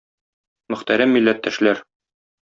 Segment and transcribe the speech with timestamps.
[0.73, 1.83] Мөхтәрәм милләттәшләр!